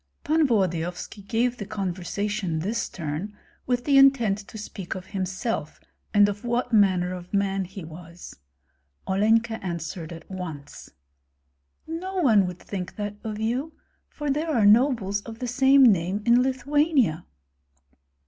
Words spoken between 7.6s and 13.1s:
he was. Olenka answered at once, "No one would think